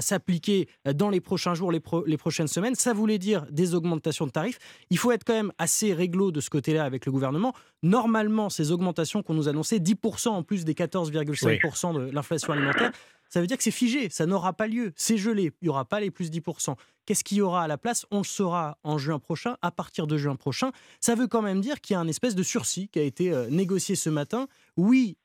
s'appliquer 0.00 0.70
dans 0.94 1.10
les 1.10 1.20
prochains 1.20 1.52
jours, 1.52 1.70
les, 1.70 1.82
les, 2.06 2.16
prochaines 2.16 2.48
semaines. 2.48 2.74
Ça 2.74 2.94
voulait 2.94 3.18
dire 3.18 3.44
des 3.50 3.74
augmentations 3.74 4.24
de 4.24 4.30
tarifs. 4.30 4.58
Il 4.88 4.96
faut 4.96 5.12
être 5.12 5.22
quand 5.22 5.34
même 5.34 5.52
assez 5.58 5.92
réglo 5.92 6.32
de 6.32 6.40
ce 6.40 6.48
côté-là 6.48 6.82
avec 6.84 7.04
le 7.04 7.12
gouvernement. 7.12 7.52
Normalement, 7.82 8.48
ces 8.48 8.72
augmentations 8.72 9.22
qu'on 9.22 9.34
nous 9.34 9.48
annonçait, 9.48 9.78
10% 9.78 10.28
en 10.28 10.42
plus 10.42 10.64
des 10.64 10.72
14,5% 10.72 11.92
de 11.94 12.10
l'inflation 12.10 12.54
alimentaire, 12.54 12.90
ça 13.28 13.40
veut 13.40 13.46
dire 13.46 13.56
que 13.56 13.62
c'est 13.62 13.70
figé, 13.70 14.08
ça 14.10 14.26
n'aura 14.26 14.52
pas 14.52 14.66
lieu, 14.66 14.92
c'est 14.96 15.16
gelé, 15.16 15.52
il 15.60 15.64
n'y 15.64 15.68
aura 15.68 15.84
pas 15.84 16.00
les 16.00 16.10
plus 16.10 16.30
10%. 16.30 16.76
Qu'est-ce 17.06 17.22
qu'il 17.22 17.38
y 17.38 17.40
aura 17.40 17.62
à 17.62 17.68
la 17.68 17.78
place? 17.78 18.04
On 18.10 18.18
le 18.18 18.24
saura 18.24 18.78
en 18.82 18.98
juin 18.98 19.18
prochain, 19.18 19.56
à 19.62 19.70
partir 19.70 20.06
de 20.06 20.16
juin 20.16 20.34
prochain. 20.34 20.72
Ça 21.00 21.14
veut 21.14 21.28
quand 21.28 21.42
même 21.42 21.60
dire 21.60 21.80
qu'il 21.80 21.94
y 21.94 21.96
a 21.96 22.00
un 22.00 22.08
espèce 22.08 22.34
de 22.34 22.42
sursis 22.42 22.88
qui 22.88 22.98
a 22.98 23.02
été 23.02 23.32
euh, 23.32 23.48
négocié 23.48 23.94
ce 23.94 24.10
matin. 24.10 24.48
Oui, 24.76 25.16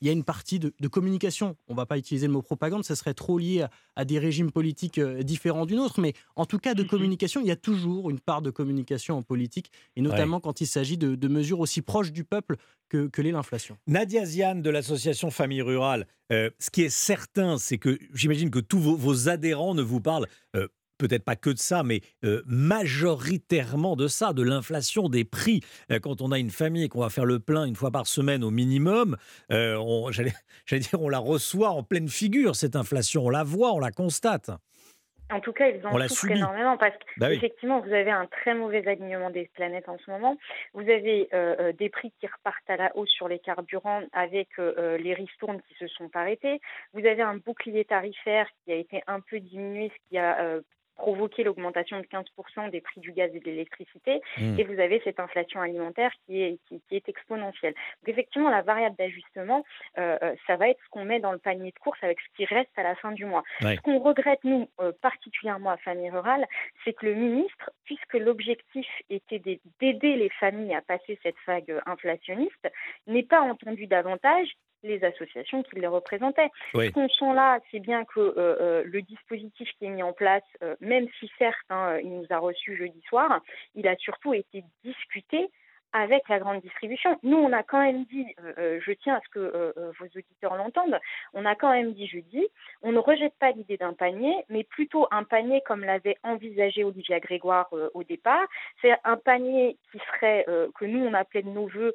il 0.00 0.06
y 0.06 0.10
a 0.10 0.12
une 0.12 0.24
partie 0.24 0.58
de, 0.58 0.72
communication. 0.88 1.56
On 1.68 1.72
ne 1.72 1.76
va 1.76 1.86
pas 1.86 1.98
utiliser 1.98 2.26
le 2.26 2.32
mot 2.32 2.42
propagande, 2.42 2.84
ça 2.84 2.96
serait 2.96 3.14
trop 3.14 3.38
lié 3.38 3.66
à, 3.96 4.04
des 4.04 4.18
régimes 4.18 4.50
politiques 4.50 4.98
euh, 4.98 5.22
différents 5.22 5.66
d'une 5.66 5.80
autre, 5.80 6.00
mais 6.00 6.14
en 6.36 6.46
tout 6.46 6.58
cas 6.58 6.74
de 6.74 6.82
communication, 6.82 7.40
il 7.40 7.46
y 7.46 7.50
a 7.50 7.56
toujours 7.56 8.10
une 8.10 8.20
part 8.20 8.42
de 8.42 8.50
communication 8.50 9.18
en 9.18 9.22
politique, 9.22 9.70
et 9.96 10.00
notamment 10.00 10.40
quand 10.40 10.60
il 10.60 10.66
s'agit 10.66 10.96
de, 10.96 11.28
mesures 11.28 11.60
aussi 11.60 11.82
proches 11.82 12.10
du 12.10 12.24
peuple 12.24 12.56
que, 12.88 13.10
l'est 13.18 13.32
l'inflation. 13.32 13.76
Nadia 13.86 14.24
Zian 14.24 14.56
de 14.56 14.70
l'association 14.70 15.30
Famille 15.30 15.60
Rurale, 15.60 16.06
euh, 16.32 16.50
ce 16.58 16.70
qui 16.70 16.82
est 16.82 16.88
certain, 16.88 17.58
c'est 17.58 17.76
que 17.76 17.98
j'imagine 18.14 18.50
que 18.50 18.60
tous 18.60 18.78
vos, 18.78 19.28
adhérents 19.28 19.74
ne 19.74 19.82
vous 19.82 20.00
parlent 20.00 20.26
euh, 20.56 20.68
peut-être 20.98 21.24
pas 21.24 21.36
que 21.36 21.50
de 21.50 21.58
ça, 21.58 21.82
mais 21.82 22.00
euh, 22.24 22.42
majoritairement 22.46 23.96
de 23.96 24.08
ça, 24.08 24.32
de 24.32 24.42
l'inflation 24.42 25.08
des 25.08 25.24
prix. 25.24 25.60
Euh, 25.90 25.98
quand 26.00 26.20
on 26.20 26.32
a 26.32 26.38
une 26.38 26.50
famille 26.50 26.84
et 26.84 26.88
qu'on 26.88 27.00
va 27.00 27.10
faire 27.10 27.24
le 27.24 27.38
plein 27.38 27.64
une 27.64 27.76
fois 27.76 27.90
par 27.90 28.06
semaine 28.06 28.44
au 28.44 28.50
minimum, 28.50 29.16
euh, 29.52 29.78
j'allais 30.10 30.80
dire, 30.80 31.00
on 31.00 31.08
la 31.08 31.18
reçoit 31.18 31.70
en 31.70 31.82
pleine 31.82 32.08
figure, 32.08 32.56
cette 32.56 32.76
inflation. 32.76 33.26
On 33.26 33.30
la 33.30 33.44
voit, 33.44 33.72
on 33.72 33.78
la 33.78 33.92
constate. 33.92 34.50
En 35.30 35.40
tout 35.40 35.52
cas, 35.52 35.68
ils 35.68 35.86
en 35.86 36.08
souffrent 36.08 36.30
énormément 36.30 36.78
parce 36.78 36.94
bah 37.18 37.28
qu'effectivement, 37.28 37.80
vous 37.80 37.92
avez 37.92 38.10
un 38.10 38.26
très 38.26 38.54
mauvais 38.54 38.86
alignement 38.88 39.28
des 39.30 39.50
planètes 39.54 39.88
en 39.88 39.98
ce 39.98 40.10
moment. 40.10 40.38
Vous 40.72 40.88
avez 40.88 41.28
euh, 41.34 41.72
des 41.72 41.90
prix 41.90 42.12
qui 42.18 42.26
repartent 42.26 42.70
à 42.70 42.76
la 42.76 42.96
hausse 42.96 43.10
sur 43.10 43.28
les 43.28 43.38
carburants 43.38 44.02
avec 44.12 44.48
euh, 44.58 44.96
les 44.96 45.12
ristournes 45.12 45.60
qui 45.68 45.74
se 45.74 45.86
sont 45.86 46.08
arrêtés. 46.14 46.60
Vous 46.94 47.04
avez 47.04 47.20
un 47.20 47.36
bouclier 47.36 47.84
tarifaire 47.84 48.48
qui 48.64 48.72
a 48.72 48.76
été 48.76 49.02
un 49.06 49.20
peu 49.20 49.38
diminué, 49.38 49.90
ce 49.94 50.08
qui 50.08 50.18
a 50.18 50.60
provoquer 50.98 51.44
l'augmentation 51.44 52.00
de 52.00 52.06
15% 52.06 52.70
des 52.70 52.80
prix 52.80 53.00
du 53.00 53.12
gaz 53.12 53.30
et 53.34 53.40
de 53.40 53.44
l'électricité, 53.44 54.20
mmh. 54.36 54.58
et 54.58 54.64
vous 54.64 54.78
avez 54.78 55.00
cette 55.04 55.20
inflation 55.20 55.60
alimentaire 55.60 56.10
qui 56.26 56.42
est, 56.42 56.58
qui, 56.68 56.80
est 56.90 57.08
exponentielle. 57.08 57.74
Donc 58.02 58.08
effectivement, 58.08 58.50
la 58.50 58.62
variable 58.62 58.96
d'ajustement, 58.96 59.64
euh, 59.98 60.18
euh, 60.22 60.34
ça 60.46 60.56
va 60.56 60.68
être 60.68 60.80
ce 60.84 60.90
qu'on 60.90 61.04
met 61.04 61.20
dans 61.20 61.32
le 61.32 61.38
panier 61.38 61.70
de 61.70 61.78
course 61.78 61.98
avec 62.02 62.18
ce 62.20 62.36
qui 62.36 62.44
reste 62.44 62.76
à 62.76 62.82
la 62.82 62.96
fin 62.96 63.12
du 63.12 63.24
mois. 63.24 63.44
Ce 63.60 63.80
qu'on 63.80 64.00
regrette, 64.00 64.42
nous, 64.44 64.68
euh, 64.80 64.92
particulièrement 65.00 65.70
à 65.70 65.76
Famille 65.78 66.10
Rurale, 66.10 66.46
c'est 66.84 66.92
que 66.92 67.06
le 67.06 67.14
ministre, 67.14 67.70
puisque 67.84 68.14
l'objectif 68.14 68.86
était 69.08 69.38
d'aider 69.38 70.16
les 70.16 70.30
familles 70.40 70.74
à 70.74 70.82
passer 70.82 71.18
cette 71.22 71.36
vague 71.46 71.80
inflationniste, 71.86 72.68
n'ait 73.06 73.22
pas 73.22 73.40
entendu 73.40 73.86
davantage 73.86 74.48
les 74.82 75.02
associations 75.04 75.62
qui 75.62 75.76
les 75.76 75.86
représentaient. 75.86 76.50
Ce 76.72 76.90
qu'on 76.90 77.08
sent 77.08 77.34
là, 77.34 77.60
c'est 77.70 77.80
bien 77.80 78.04
que 78.04 78.20
euh, 78.20 78.34
euh, 78.36 78.82
le 78.84 79.02
dispositif 79.02 79.68
qui 79.78 79.86
est 79.86 79.90
mis 79.90 80.02
en 80.02 80.12
place, 80.12 80.42
euh, 80.62 80.76
même 80.80 81.06
si 81.18 81.30
certes, 81.38 81.56
hein, 81.70 81.98
il 82.02 82.10
nous 82.10 82.26
a 82.30 82.38
reçus 82.38 82.76
jeudi 82.76 83.00
soir, 83.08 83.40
il 83.74 83.88
a 83.88 83.96
surtout 83.96 84.34
été 84.34 84.64
discuté 84.84 85.50
avec 85.92 86.28
la 86.28 86.38
grande 86.38 86.60
distribution. 86.60 87.18
Nous, 87.22 87.36
on 87.36 87.52
a 87.52 87.62
quand 87.62 87.80
même 87.80 88.04
dit, 88.04 88.26
je 88.56 88.92
tiens 88.92 89.16
à 89.16 89.20
ce 89.20 89.28
que 89.30 89.74
vos 89.98 90.04
auditeurs 90.04 90.56
l'entendent, 90.56 90.98
on 91.32 91.44
a 91.44 91.54
quand 91.54 91.72
même 91.72 91.92
dit 91.92 92.06
jeudi, 92.06 92.46
on 92.82 92.92
ne 92.92 92.98
rejette 92.98 93.34
pas 93.38 93.52
l'idée 93.52 93.76
d'un 93.76 93.94
panier, 93.94 94.44
mais 94.48 94.64
plutôt 94.64 95.06
un 95.10 95.24
panier 95.24 95.62
comme 95.66 95.84
l'avait 95.84 96.16
envisagé 96.22 96.84
Olivia 96.84 97.20
Grégoire 97.20 97.68
au 97.94 98.04
départ. 98.04 98.46
C'est 98.82 98.94
un 99.04 99.16
panier 99.16 99.78
qui 99.90 99.98
serait, 99.98 100.44
que 100.46 100.84
nous, 100.84 101.04
on 101.04 101.14
appelait 101.14 101.42
de 101.42 101.50
nos 101.50 101.68
voeux, 101.68 101.94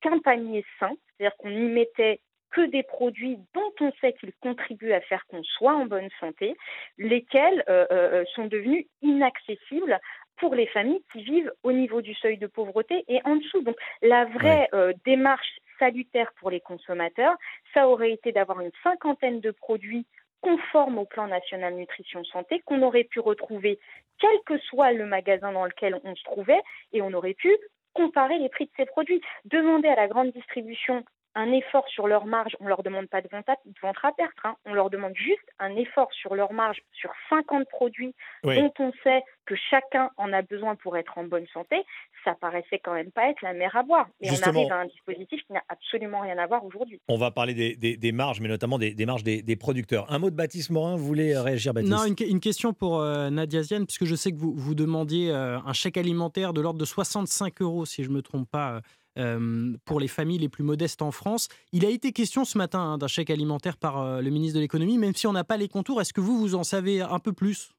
qu'un 0.00 0.18
panier 0.20 0.64
sain, 0.78 0.92
c'est-à-dire 1.16 1.36
qu'on 1.36 1.50
n'y 1.50 1.68
mettait 1.68 2.20
que 2.50 2.62
des 2.62 2.82
produits 2.82 3.38
dont 3.54 3.72
on 3.80 3.92
sait 4.00 4.14
qu'ils 4.14 4.32
contribuent 4.40 4.92
à 4.92 5.00
faire 5.02 5.24
qu'on 5.26 5.42
soit 5.42 5.74
en 5.74 5.86
bonne 5.86 6.08
santé, 6.20 6.56
lesquels 6.96 7.62
euh, 7.68 7.86
euh, 7.90 8.24
sont 8.34 8.46
devenus 8.46 8.86
inaccessibles 9.02 9.98
pour 10.40 10.54
les 10.54 10.66
familles 10.66 11.02
qui 11.12 11.22
vivent 11.22 11.52
au 11.62 11.72
niveau 11.72 12.00
du 12.00 12.14
seuil 12.14 12.38
de 12.38 12.46
pauvreté 12.46 13.04
et 13.08 13.20
en 13.24 13.36
dessous. 13.36 13.62
Donc 13.62 13.76
la 14.02 14.24
vraie 14.26 14.68
euh, 14.74 14.92
démarche 15.04 15.58
salutaire 15.78 16.32
pour 16.40 16.50
les 16.50 16.60
consommateurs, 16.60 17.34
ça 17.74 17.88
aurait 17.88 18.12
été 18.12 18.32
d'avoir 18.32 18.60
une 18.60 18.72
cinquantaine 18.82 19.40
de 19.40 19.50
produits 19.50 20.06
conformes 20.40 20.98
au 20.98 21.04
plan 21.04 21.26
national 21.26 21.74
nutrition 21.74 22.24
santé 22.24 22.62
qu'on 22.64 22.82
aurait 22.82 23.04
pu 23.04 23.20
retrouver 23.20 23.78
quel 24.18 24.38
que 24.46 24.58
soit 24.58 24.92
le 24.92 25.06
magasin 25.06 25.52
dans 25.52 25.64
lequel 25.64 25.98
on 26.04 26.14
se 26.14 26.24
trouvait 26.24 26.60
et 26.92 27.02
on 27.02 27.12
aurait 27.12 27.34
pu 27.34 27.56
comparer 27.94 28.38
les 28.38 28.48
prix 28.48 28.66
de 28.66 28.70
ces 28.76 28.86
produits. 28.86 29.20
Demander 29.44 29.88
à 29.88 29.96
la 29.96 30.08
grande 30.08 30.32
distribution 30.32 31.04
un 31.34 31.52
effort 31.52 31.86
sur 31.88 32.08
leur 32.08 32.26
marge, 32.26 32.56
on 32.60 32.64
ne 32.64 32.68
leur 32.68 32.82
demande 32.82 33.08
pas 33.08 33.20
de 33.20 33.28
ventre 33.28 34.04
à 34.04 34.12
perdre, 34.12 34.32
hein. 34.44 34.56
on 34.64 34.74
leur 34.74 34.90
demande 34.90 35.14
juste 35.14 35.48
un 35.58 35.76
effort 35.76 36.12
sur 36.12 36.34
leur 36.34 36.52
marge 36.52 36.78
sur 36.92 37.10
50 37.30 37.68
produits 37.68 38.14
dont 38.42 38.72
on 38.78 38.92
sait 39.04 39.22
que 39.46 39.54
chacun 39.70 40.10
en 40.18 40.32
a 40.32 40.42
besoin 40.42 40.76
pour 40.76 40.96
être 40.96 41.16
en 41.16 41.24
bonne 41.24 41.46
santé, 41.54 41.76
ça 42.24 42.34
paraissait 42.34 42.78
quand 42.78 42.92
même 42.92 43.10
pas 43.10 43.30
être 43.30 43.40
la 43.42 43.54
mer 43.54 43.74
à 43.76 43.82
boire. 43.82 44.06
Et 44.20 44.30
on 44.30 44.48
arrive 44.48 44.72
à 44.72 44.80
un 44.80 44.86
dispositif 44.86 45.40
qui 45.46 45.52
n'a 45.52 45.62
absolument 45.68 46.20
rien 46.20 46.36
à 46.36 46.46
voir 46.46 46.64
aujourd'hui. 46.64 47.00
On 47.08 47.16
va 47.16 47.30
parler 47.30 47.54
des, 47.54 48.12
marges, 48.12 48.40
mais 48.40 48.48
notamment 48.48 48.78
des, 48.78 49.06
marges 49.06 49.24
des, 49.24 49.56
producteurs. 49.56 50.10
Un 50.12 50.18
mot 50.18 50.30
de 50.30 50.36
Baptiste 50.36 50.70
Morin, 50.70 50.96
vous 50.96 51.04
voulez 51.04 51.36
réagir 51.38 51.72
Baptiste? 51.72 51.94
Non, 51.94 52.04
une, 52.04 52.40
question 52.40 52.72
pour 52.72 53.00
euh, 53.00 53.30
Nadia 53.30 53.62
Ziane, 53.62 53.86
puisque 53.86 54.04
je 54.04 54.14
sais 54.14 54.32
que 54.32 54.36
vous, 54.36 54.52
vous 54.54 54.74
demandiez 54.74 55.30
euh, 55.30 55.58
un 55.58 55.72
chèque 55.72 55.96
alimentaire 55.96 56.52
de 56.52 56.60
l'ordre 56.60 56.78
de 56.78 56.84
65 56.84 57.62
euros, 57.62 57.86
si 57.86 58.04
je 58.04 58.10
ne 58.10 58.14
me 58.14 58.22
trompe 58.22 58.48
pas. 58.50 58.74
Euh, 58.74 58.80
euh, 59.18 59.72
pour 59.84 60.00
les 60.00 60.08
familles 60.08 60.38
les 60.38 60.48
plus 60.48 60.64
modestes 60.64 61.02
en 61.02 61.10
France. 61.10 61.48
Il 61.72 61.84
a 61.84 61.90
été 61.90 62.12
question 62.12 62.44
ce 62.44 62.56
matin 62.56 62.80
hein, 62.80 62.98
d'un 62.98 63.08
chèque 63.08 63.30
alimentaire 63.30 63.76
par 63.76 64.00
euh, 64.00 64.20
le 64.20 64.30
ministre 64.30 64.56
de 64.56 64.60
l'économie, 64.60 64.98
même 64.98 65.14
si 65.14 65.26
on 65.26 65.32
n'a 65.32 65.44
pas 65.44 65.56
les 65.56 65.68
contours. 65.68 66.00
Est-ce 66.00 66.12
que 66.12 66.20
vous, 66.20 66.38
vous 66.38 66.54
en 66.54 66.62
savez 66.62 67.00
un 67.00 67.18
peu 67.18 67.32
plus? 67.32 67.72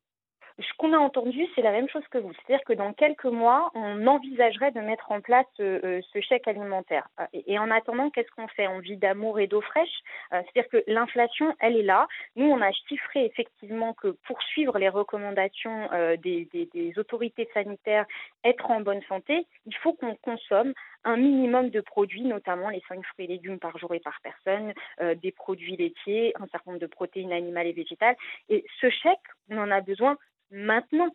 Ce 0.60 0.74
qu'on 0.78 0.92
a 0.92 0.98
entendu, 0.98 1.48
c'est 1.56 1.62
la 1.62 1.72
même 1.72 1.88
chose 1.88 2.04
que 2.12 2.18
vous. 2.18 2.34
C'est-à-dire 2.34 2.66
que 2.66 2.74
dans 2.74 2.92
quelques 2.92 3.24
mois, 3.24 3.72
on 3.76 4.06
envisagerait 4.08 4.72
de 4.72 4.82
mettre 4.82 5.10
en 5.10 5.22
place 5.22 5.46
euh, 5.62 6.02
ce 6.12 6.20
chèque 6.20 6.50
alimentaire. 6.50 7.08
Et, 7.32 7.58
en 7.58 7.72
attendant, 7.72 8.10
qu'est-ce 8.10 8.30
qu'on 8.32 8.50
fait? 8.50 8.68
On 8.68 8.80
vit 8.80 8.98
d'amour 8.98 9.40
et 9.40 9.48
d'eau 9.48 9.62
fraîche. 9.62 10.00
C'est-à-dire 10.32 10.70
que 10.70 10.84
l'inflation, 10.88 11.56
elle 11.62 11.78
est 11.78 11.84
là. 11.84 12.08
Nous, 12.36 12.46
on 12.46 12.62
a 12.62 12.72
chiffré 12.90 13.24
effectivement 13.24 13.94
que 13.94 14.10
pour 14.28 14.42
suivre 14.44 14.78
les 14.78 14.90
recommandations 14.90 15.88
des, 16.22 16.94
autorités 16.98 17.48
sanitaires, 17.54 18.06
être 18.44 18.70
en 18.70 18.82
bonne 18.82 19.02
santé, 19.08 19.46
il 19.66 19.76
faut 19.78 19.94
qu'on 19.94 20.16
consomme 20.16 20.74
un 21.04 21.18
minimum 21.18 21.70
de 21.70 21.82
produits, 21.82 22.24
notamment 22.24 22.70
les 22.70 22.84
5 22.88 23.04
fruits 23.06 23.26
et 23.26 23.28
légumes 23.28 23.60
par 23.60 23.78
jour 23.78 23.94
et 23.94 24.00
par 24.00 24.20
personne, 24.22 24.74
euh, 25.02 25.16
des 25.16 25.32
produits 25.32 25.78
laitiers, 25.78 26.34
un 26.40 26.48
certain 26.48 26.72
nombre 26.72 26.82
de 26.82 26.88
protéines 26.88 27.32
animales 27.32 27.68
et 27.68 27.74
végétales. 27.74 28.16
Et 28.50 28.66
ce 28.82 28.90
chèque, 28.90 29.20
on 29.50 29.58
en 29.58 29.72
a 29.72 29.82
besoin 29.82 30.18
maintenant. 30.52 31.10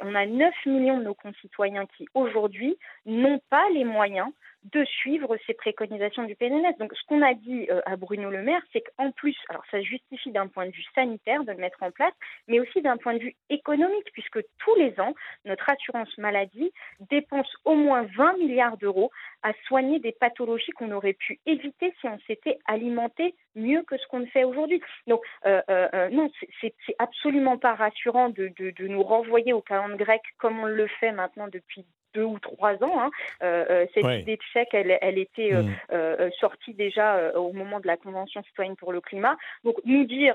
On 0.00 0.14
a 0.14 0.26
9 0.26 0.54
millions 0.66 0.98
de 0.98 1.04
nos 1.04 1.14
concitoyens 1.14 1.86
qui, 1.96 2.06
aujourd'hui, 2.14 2.76
n'ont 3.06 3.40
pas 3.50 3.68
les 3.70 3.84
moyens 3.84 4.28
de 4.64 4.84
suivre 4.84 5.36
ces 5.46 5.54
préconisations 5.54 6.24
du 6.24 6.34
PNNS. 6.34 6.76
Donc, 6.78 6.92
ce 6.94 7.06
qu'on 7.06 7.22
a 7.22 7.34
dit 7.34 7.68
euh, 7.70 7.80
à 7.86 7.96
Bruno 7.96 8.30
Le 8.30 8.42
Maire, 8.42 8.62
c'est 8.72 8.82
qu'en 8.82 9.10
plus, 9.12 9.36
alors 9.48 9.64
ça 9.70 9.80
justifie 9.80 10.30
d'un 10.30 10.48
point 10.48 10.66
de 10.66 10.72
vue 10.72 10.84
sanitaire 10.94 11.44
de 11.44 11.52
le 11.52 11.58
mettre 11.58 11.82
en 11.82 11.90
place, 11.90 12.12
mais 12.48 12.60
aussi 12.60 12.82
d'un 12.82 12.96
point 12.96 13.14
de 13.14 13.20
vue 13.20 13.36
économique, 13.50 14.10
puisque 14.12 14.40
tous 14.58 14.74
les 14.76 14.98
ans, 15.00 15.14
notre 15.44 15.68
assurance 15.70 16.16
maladie 16.18 16.72
dépense 17.10 17.52
au 17.64 17.74
moins 17.74 18.02
20 18.16 18.38
milliards 18.38 18.76
d'euros 18.76 19.10
à 19.42 19.52
soigner 19.66 19.98
des 19.98 20.12
pathologies 20.12 20.72
qu'on 20.72 20.92
aurait 20.92 21.12
pu 21.12 21.40
éviter 21.46 21.94
si 22.00 22.06
on 22.08 22.18
s'était 22.26 22.58
alimenté 22.66 23.34
mieux 23.54 23.82
que 23.82 23.96
ce 23.98 24.06
qu'on 24.06 24.26
fait 24.26 24.44
aujourd'hui. 24.44 24.80
Donc, 25.06 25.22
euh, 25.46 25.60
euh, 25.70 26.08
non, 26.10 26.30
c'est 26.60 26.74
absolument 26.98 27.58
pas 27.58 27.74
rassurant 27.74 28.30
de, 28.30 28.52
nous 28.80 29.02
renvoyer 29.02 29.52
au 29.52 29.60
calendrier 29.60 29.98
grec 29.98 30.22
comme 30.38 30.60
on 30.60 30.66
le 30.66 30.86
fait 30.86 31.12
maintenant 31.12 31.48
depuis 31.48 31.84
deux 32.14 32.24
ou 32.24 32.38
trois 32.38 32.74
ans. 32.82 33.00
Hein. 33.00 33.10
Euh, 33.42 33.64
euh, 33.70 33.86
cette 33.94 34.20
idée 34.22 34.36
de 34.36 34.42
chèque, 34.52 34.72
elle, 34.72 34.98
elle 35.00 35.18
était 35.18 35.52
euh, 35.52 36.26
mm. 36.26 36.32
sortie 36.40 36.74
déjà 36.74 37.32
au 37.34 37.52
moment 37.52 37.80
de 37.80 37.86
la 37.86 37.96
Convention 37.96 38.42
citoyenne 38.44 38.76
pour 38.76 38.92
le 38.92 39.00
climat. 39.00 39.36
Donc 39.64 39.76
nous 39.84 40.04
dire, 40.04 40.34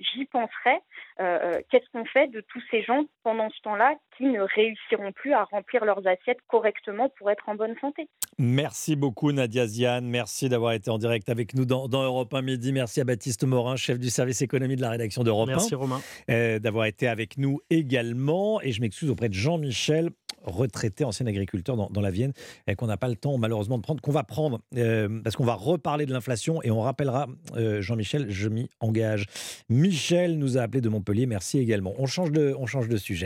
j'y 0.00 0.24
penserai, 0.26 0.80
qu'est-ce 1.18 1.88
qu'on 1.92 2.04
fait 2.04 2.28
de 2.28 2.40
tous 2.40 2.62
ces 2.70 2.82
gens 2.82 3.04
pendant 3.22 3.50
ce 3.50 3.60
temps-là 3.62 3.94
qui 4.16 4.24
ne 4.24 4.40
réussiront 4.40 5.12
plus 5.12 5.32
à 5.32 5.44
remplir 5.44 5.84
leurs 5.84 6.06
assiettes 6.06 6.40
correctement 6.48 7.08
pour 7.10 7.30
être 7.30 7.48
en 7.48 7.54
bonne 7.54 7.76
santé? 7.80 8.08
Merci 8.38 8.96
beaucoup 8.96 9.30
Nadia 9.30 9.66
Ziane, 9.66 10.06
merci 10.06 10.48
d'avoir 10.48 10.72
été 10.72 10.90
en 10.90 10.98
direct 10.98 11.28
avec 11.28 11.54
nous 11.54 11.64
dans, 11.64 11.86
dans, 11.88 12.02
Europe 12.02 12.32
1 12.32 12.42
Midi. 12.42 12.72
Merci 12.72 13.00
à 13.00 13.04
Baptiste 13.04 13.44
Morin, 13.44 13.76
chef 13.76 13.98
du 13.98 14.10
service 14.10 14.40
économie 14.42 14.76
de 14.76 14.80
la 14.80 14.90
rédaction 14.90 15.22
d'Europe 15.22 15.50
1. 15.50 15.52
Merci 15.52 15.74
Romain. 15.74 16.00
d'avoir 16.28 16.86
été 16.86 17.08
avec 17.08 17.38
nous 17.38 17.60
également. 17.70 18.60
Et 18.62 18.72
je 18.72 18.80
m'excuse 18.80 19.10
auprès 19.10 19.28
de 19.28 19.34
Jean-Michel 19.34 20.10
retraité, 20.44 21.04
ancien 21.04 21.26
agriculteur 21.26 21.76
dans, 21.76 22.00
la 22.00 22.10
Vienne, 22.10 22.32
et 22.66 22.74
qu'on 22.74 22.86
n'a 22.86 22.96
pas 22.96 23.08
le 23.08 23.16
temps 23.16 23.38
malheureusement 23.38 23.78
de 23.78 23.82
prendre, 23.82 24.00
qu'on 24.00 24.12
va 24.12 24.24
prendre, 24.24 24.60
euh, 24.76 25.20
parce 25.22 25.36
qu'on 25.36 25.44
va 25.44 25.54
reparler 25.54 26.06
de 26.06 26.12
l'inflation 26.12 26.62
et 26.62 26.70
on 26.70 26.80
rappellera, 26.80 27.28
euh, 27.56 27.80
Jean-Michel, 27.80 28.30
je 28.30 28.48
m'y 28.48 28.68
engage. 28.80 29.26
Michel 29.68 30.38
nous 30.38 30.58
a 30.58 30.62
appelé 30.62 30.80
de 30.80 30.88
Montpellier, 30.88 31.26
merci 31.26 31.58
également. 31.58 31.94
On 31.98 32.06
change 32.06 32.32
de, 32.32 32.54
on 32.58 32.66
change 32.66 32.88
de 32.88 32.96
sujet. 32.96 33.20